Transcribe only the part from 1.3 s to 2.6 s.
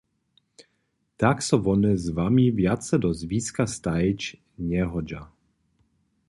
so wone z wami